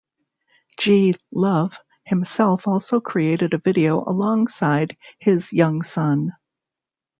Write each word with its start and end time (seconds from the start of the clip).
G 0.79 1.13
Love 1.31 1.77
himself 2.05 2.67
also 2.67 2.99
created 3.01 3.53
a 3.53 3.59
video 3.59 4.03
alongside 4.03 4.97
his 5.19 5.53
young 5.53 5.83
son. 5.83 6.31